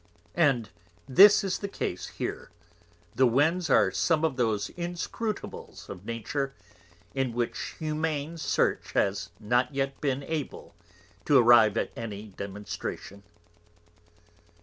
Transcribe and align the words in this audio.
And 0.33 0.71
this 1.07 1.43
is 1.43 1.59
the 1.59 1.67
Case 1.67 2.07
here; 2.07 2.49
the 3.13 3.27
Winds 3.27 3.69
are 3.69 3.91
some 3.91 4.25
of 4.25 4.35
those 4.35 4.69
Inscrutables 4.71 5.89
of 5.89 6.05
Nature, 6.07 6.55
in 7.13 7.33
which 7.33 7.75
humane 7.77 8.39
Search 8.39 8.93
has 8.93 9.29
not 9.39 9.75
yet 9.75 10.01
been 10.01 10.23
able 10.23 10.73
to 11.25 11.37
arrive 11.37 11.77
at 11.77 11.91
any 11.95 12.29
Demonstration. 12.29 13.21